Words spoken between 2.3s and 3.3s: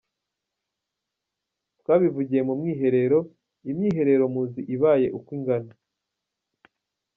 mu mwiherero,